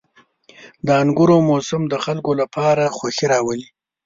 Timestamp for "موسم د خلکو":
1.49-2.31